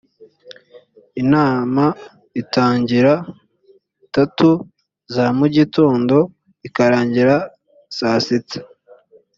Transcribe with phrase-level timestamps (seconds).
[1.21, 1.85] inama
[2.41, 3.13] itangira
[4.15, 4.49] tatu
[5.13, 6.15] za mu gitondo
[6.67, 7.35] ikarangira
[7.97, 8.59] saa sita